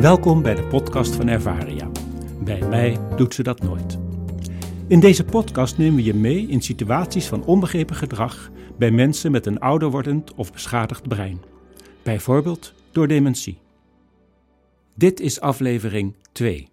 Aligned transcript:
Welkom 0.00 0.42
bij 0.42 0.54
de 0.54 0.64
podcast 0.64 1.14
van 1.14 1.28
Ervaria. 1.28 1.90
Bij 2.44 2.60
mij 2.68 2.98
doet 3.16 3.34
ze 3.34 3.42
dat 3.42 3.62
nooit. 3.62 3.98
In 4.88 5.00
deze 5.00 5.24
podcast 5.24 5.78
nemen 5.78 5.96
we 5.96 6.02
je 6.02 6.14
mee 6.14 6.46
in 6.46 6.62
situaties 6.62 7.26
van 7.26 7.44
onbegrepen 7.44 7.96
gedrag 7.96 8.50
bij 8.78 8.90
mensen 8.90 9.30
met 9.30 9.46
een 9.46 9.60
ouder 9.60 9.90
wordend 9.90 10.34
of 10.34 10.52
beschadigd 10.52 11.08
brein. 11.08 11.40
Bijvoorbeeld 12.02 12.74
door 12.92 13.08
dementie. 13.08 13.58
Dit 14.94 15.20
is 15.20 15.40
aflevering 15.40 16.14
2. 16.32 16.68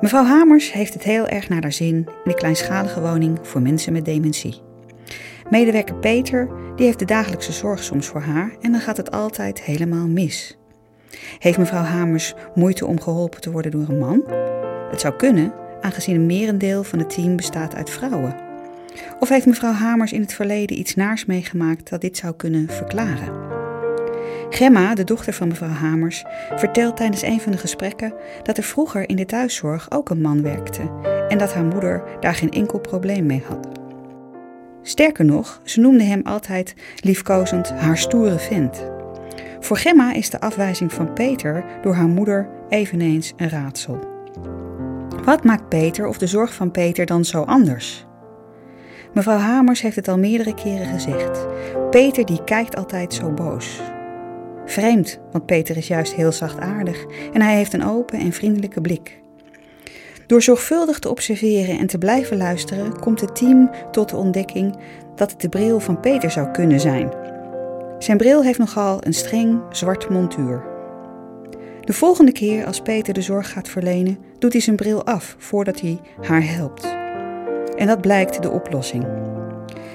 Mevrouw 0.00 0.24
Hamers 0.24 0.72
heeft 0.72 0.94
het 0.94 1.02
heel 1.02 1.26
erg 1.26 1.48
naar 1.48 1.62
haar 1.62 1.72
zin 1.72 1.94
in 1.96 2.06
de 2.24 2.34
kleinschalige 2.34 3.00
woning 3.00 3.38
voor 3.42 3.62
mensen 3.62 3.92
met 3.92 4.04
dementie. 4.04 4.60
Medewerker 5.50 5.96
Peter 5.96 6.50
die 6.76 6.86
heeft 6.86 6.98
de 6.98 7.04
dagelijkse 7.04 7.52
zorg 7.52 7.82
soms 7.82 8.06
voor 8.06 8.20
haar 8.20 8.56
en 8.60 8.72
dan 8.72 8.80
gaat 8.80 8.96
het 8.96 9.10
altijd 9.10 9.62
helemaal 9.62 10.08
mis. 10.08 10.58
Heeft 11.38 11.58
mevrouw 11.58 11.82
Hamers 11.82 12.34
moeite 12.54 12.86
om 12.86 13.00
geholpen 13.00 13.40
te 13.40 13.50
worden 13.50 13.70
door 13.70 13.88
een 13.88 13.98
man? 13.98 14.22
Het 14.90 15.00
zou 15.00 15.14
kunnen, 15.16 15.52
aangezien 15.80 16.14
een 16.14 16.26
merendeel 16.26 16.84
van 16.84 16.98
het 16.98 17.10
team 17.10 17.36
bestaat 17.36 17.74
uit 17.74 17.90
vrouwen. 17.90 18.36
Of 19.20 19.28
heeft 19.28 19.46
mevrouw 19.46 19.72
Hamers 19.72 20.12
in 20.12 20.20
het 20.20 20.34
verleden 20.34 20.78
iets 20.78 20.94
naars 20.94 21.24
meegemaakt 21.24 21.90
dat 21.90 22.00
dit 22.00 22.16
zou 22.16 22.34
kunnen 22.34 22.68
verklaren? 22.68 23.42
Gemma, 24.50 24.94
de 24.94 25.04
dochter 25.04 25.32
van 25.32 25.48
mevrouw 25.48 25.68
Hamers, 25.68 26.24
vertelt 26.56 26.96
tijdens 26.96 27.22
een 27.22 27.40
van 27.40 27.52
de 27.52 27.58
gesprekken 27.58 28.14
dat 28.42 28.56
er 28.56 28.62
vroeger 28.62 29.08
in 29.08 29.16
de 29.16 29.26
thuiszorg 29.26 29.90
ook 29.90 30.10
een 30.10 30.20
man 30.20 30.42
werkte 30.42 30.90
en 31.28 31.38
dat 31.38 31.54
haar 31.54 31.64
moeder 31.64 32.02
daar 32.20 32.34
geen 32.34 32.50
enkel 32.50 32.78
probleem 32.78 33.26
mee 33.26 33.42
had. 33.48 33.68
Sterker 34.82 35.24
nog, 35.24 35.60
ze 35.64 35.80
noemde 35.80 36.04
hem 36.04 36.20
altijd 36.24 36.74
liefkozend 36.96 37.70
haar 37.70 37.98
stoere 37.98 38.38
vent. 38.38 38.90
Voor 39.64 39.76
Gemma 39.76 40.12
is 40.12 40.30
de 40.30 40.40
afwijzing 40.40 40.92
van 40.92 41.12
Peter 41.12 41.64
door 41.82 41.94
haar 41.94 42.08
moeder 42.08 42.48
eveneens 42.68 43.32
een 43.36 43.48
raadsel. 43.48 43.98
Wat 45.24 45.44
maakt 45.44 45.68
Peter 45.68 46.06
of 46.06 46.18
de 46.18 46.26
zorg 46.26 46.54
van 46.54 46.70
Peter 46.70 47.06
dan 47.06 47.24
zo 47.24 47.42
anders? 47.42 48.06
Mevrouw 49.14 49.36
Hamers 49.36 49.80
heeft 49.80 49.96
het 49.96 50.08
al 50.08 50.18
meerdere 50.18 50.54
keren 50.54 50.86
gezegd. 50.86 51.46
Peter 51.90 52.24
die 52.24 52.44
kijkt 52.44 52.76
altijd 52.76 53.14
zo 53.14 53.30
boos. 53.30 53.80
Vreemd, 54.66 55.20
want 55.32 55.46
Peter 55.46 55.76
is 55.76 55.86
juist 55.86 56.14
heel 56.14 56.32
zachtaardig 56.32 57.04
en 57.32 57.42
hij 57.42 57.56
heeft 57.56 57.72
een 57.72 57.84
open 57.84 58.18
en 58.18 58.32
vriendelijke 58.32 58.80
blik. 58.80 59.20
Door 60.26 60.42
zorgvuldig 60.42 60.98
te 60.98 61.10
observeren 61.10 61.78
en 61.78 61.86
te 61.86 61.98
blijven 61.98 62.36
luisteren, 62.36 63.00
komt 63.00 63.20
het 63.20 63.36
team 63.36 63.70
tot 63.90 64.08
de 64.08 64.16
ontdekking 64.16 64.76
dat 65.14 65.30
het 65.30 65.40
de 65.40 65.48
bril 65.48 65.80
van 65.80 66.00
Peter 66.00 66.30
zou 66.30 66.50
kunnen 66.50 66.80
zijn. 66.80 67.23
Zijn 67.98 68.16
bril 68.16 68.42
heeft 68.42 68.58
nogal 68.58 68.98
een 69.00 69.14
streng 69.14 69.60
zwart 69.70 70.08
montuur. 70.08 70.62
De 71.80 71.92
volgende 71.92 72.32
keer 72.32 72.66
als 72.66 72.80
Peter 72.80 73.14
de 73.14 73.22
zorg 73.22 73.52
gaat 73.52 73.68
verlenen, 73.68 74.18
doet 74.38 74.52
hij 74.52 74.60
zijn 74.60 74.76
bril 74.76 75.04
af 75.04 75.36
voordat 75.38 75.80
hij 75.80 76.00
haar 76.20 76.44
helpt. 76.46 76.84
En 77.76 77.86
dat 77.86 78.00
blijkt 78.00 78.42
de 78.42 78.50
oplossing. 78.50 79.06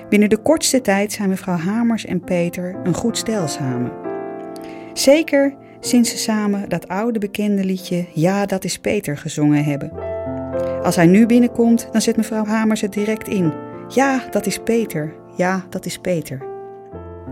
Binnen 0.09 0.29
de 0.29 0.37
kortste 0.37 0.81
tijd 0.81 1.11
zijn 1.11 1.29
mevrouw 1.29 1.57
Hamers 1.57 2.05
en 2.05 2.19
Peter 2.19 2.75
een 2.83 2.93
goed 2.93 3.17
stel 3.17 3.47
samen. 3.47 3.91
Zeker 4.93 5.55
sinds 5.79 6.09
ze 6.09 6.17
samen 6.17 6.69
dat 6.69 6.87
oude 6.87 7.19
bekende 7.19 7.63
liedje 7.63 8.05
Ja, 8.13 8.45
dat 8.45 8.63
is 8.63 8.79
Peter 8.79 9.17
gezongen 9.17 9.63
hebben. 9.63 9.91
Als 10.83 10.95
hij 10.95 11.05
nu 11.05 11.25
binnenkomt, 11.25 11.87
dan 11.91 12.01
zet 12.01 12.17
mevrouw 12.17 12.45
Hamers 12.45 12.81
het 12.81 12.93
direct 12.93 13.27
in. 13.27 13.53
Ja, 13.87 14.23
dat 14.31 14.45
is 14.45 14.59
Peter. 14.59 15.13
Ja, 15.35 15.65
dat 15.69 15.85
is 15.85 15.97
Peter. 15.97 16.48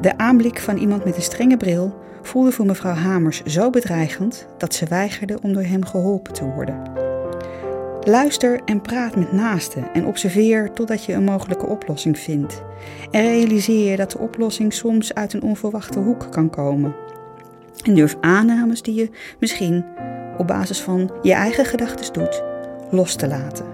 De 0.02 0.18
aanblik 0.18 0.60
van 0.60 0.78
iemand 0.78 1.06
met 1.06 1.16
een 1.16 1.22
strenge 1.22 1.58
bril 1.58 1.96
voelde 2.22 2.52
voor 2.52 2.66
mevrouw 2.66 2.94
Hamers 2.94 3.44
zo 3.44 3.70
bedreigend 3.70 4.48
dat 4.58 4.74
ze 4.74 4.86
weigerde 4.86 5.38
om 5.42 5.54
door 5.54 5.64
hem 5.64 5.86
geholpen 5.86 6.34
te 6.34 6.46
worden. 6.46 6.82
Luister 8.02 8.62
en 8.66 8.82
praat 8.82 9.16
met 9.16 9.32
naasten 9.32 9.94
en 9.94 10.06
observeer 10.06 10.74
totdat 10.74 11.04
je 11.04 11.14
een 11.14 11.24
mogelijke 11.24 11.66
oplossing 11.66 12.20
vindt. 12.20 12.64
En 13.12 13.22
realiseer 13.22 13.92
je 13.92 13.98
dat 13.98 14.12
de 14.12 14.18
oplossing 14.18 14.74
soms 14.74 15.14
uit 15.14 15.34
een 15.34 15.44
onverwachte 15.44 16.00
hoek 16.00 16.28
kan 16.32 16.50
komen. 16.50 16.96
En 17.84 17.96
durf 17.96 18.18
aannames 18.22 18.82
die 18.82 18.96
je 18.96 19.10
misschien 19.40 19.86
op 20.38 20.48
basis 20.48 20.82
van 20.82 21.12
je 21.22 21.34
eigen 21.34 21.66
gedachten 21.66 22.14
doet, 22.14 22.44
los 22.92 23.16
te 23.16 23.28
laten. 23.28 23.66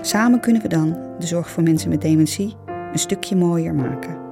Samen 0.00 0.40
kunnen 0.40 0.62
we 0.62 0.68
dan 0.68 0.98
de 1.18 1.26
zorg 1.26 1.50
voor 1.50 1.62
mensen 1.62 1.88
met 1.88 2.00
dementie 2.00 2.56
een 2.92 2.98
stukje 2.98 3.36
mooier 3.36 3.74
maken. 3.74 4.25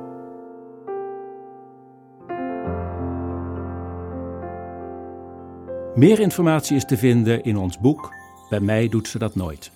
Meer 5.95 6.21
informatie 6.21 6.77
is 6.77 6.85
te 6.85 6.97
vinden 6.97 7.45
in 7.45 7.57
ons 7.57 7.79
boek 7.79 8.13
Bij 8.49 8.61
mij 8.61 8.89
doet 8.89 9.09
ze 9.09 9.19
dat 9.19 9.35
nooit. 9.35 9.71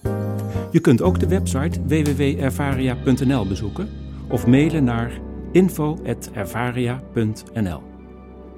Je 0.70 0.80
kunt 0.80 1.02
ook 1.02 1.20
de 1.20 1.28
website 1.28 1.86
www.ervaria.nl 1.86 3.46
bezoeken 3.46 3.88
of 4.28 4.46
mailen 4.46 4.84
naar 4.84 5.20
info.ervaria.nl. 5.52 7.82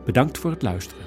Bedankt 0.05 0.39
voor 0.39 0.51
het 0.51 0.63
luisteren. 0.63 1.05